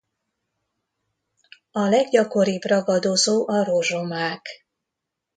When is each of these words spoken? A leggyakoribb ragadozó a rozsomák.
A 1.71 1.79
leggyakoribb 1.81 2.61
ragadozó 2.61 3.47
a 3.47 3.63
rozsomák. 3.63 4.47